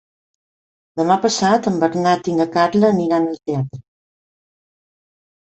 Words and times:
Demà 1.01 1.17
passat 1.25 1.69
en 1.71 1.77
Bernat 1.83 2.31
i 2.33 2.37
na 2.39 2.47
Carla 2.57 2.91
aniran 2.97 3.29
al 3.35 3.39
teatre. 3.43 3.85